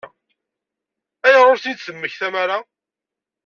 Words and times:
Ayɣer 1.25 1.47
ur 1.51 1.59
ten-id-temmektam 1.59 2.33
ara? 2.43 2.57